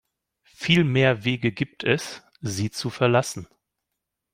[0.49, 3.47] Viel mehr Wege gibt es, sie zu verlassen.